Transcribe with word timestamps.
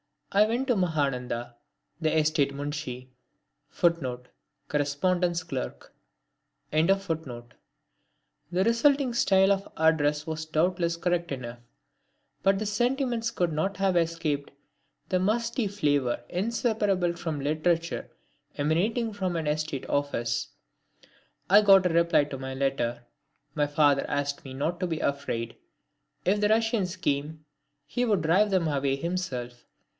I 0.31 0.45
went 0.45 0.67
to 0.69 0.75
Mahananda, 0.77 1.55
the 1.99 2.17
estate 2.17 2.55
munshi. 2.55 3.09
The 3.79 4.29
resulting 8.73 9.13
style 9.13 9.51
of 9.51 9.73
address 9.77 10.25
was 10.25 10.45
doubtless 10.45 10.97
correct 10.97 11.31
enough, 11.33 11.59
but 12.41 12.57
the 12.57 12.65
sentiments 12.65 13.29
could 13.29 13.51
not 13.53 13.77
have 13.77 13.95
escaped 13.97 14.51
the 15.09 15.19
musty 15.19 15.67
flavour 15.67 16.23
inseparable 16.29 17.13
from 17.13 17.39
literature 17.41 18.09
emanating 18.57 19.13
from 19.13 19.35
an 19.35 19.45
estate 19.45 19.87
office. 19.87 20.47
I 21.47 21.61
got 21.61 21.85
a 21.85 21.89
reply 21.89 22.23
to 22.23 22.39
my 22.39 22.55
letter. 22.55 23.03
My 23.53 23.67
father 23.67 24.05
asked 24.09 24.45
me 24.45 24.53
not 24.55 24.79
to 24.79 24.87
be 24.87 24.99
afraid; 24.99 25.57
if 26.25 26.39
the 26.39 26.49
Russians 26.49 26.95
came 26.95 27.45
he 27.85 28.03
would 28.05 28.23
drive 28.23 28.49
them 28.49 28.67
away 28.69 28.95
himself. 28.95 29.67